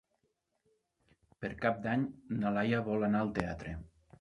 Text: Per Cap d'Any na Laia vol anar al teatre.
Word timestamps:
Per 1.45 1.51
Cap 1.67 1.79
d'Any 1.85 2.07
na 2.41 2.55
Laia 2.59 2.83
vol 2.89 3.07
anar 3.11 3.25
al 3.27 3.35
teatre. 3.41 3.79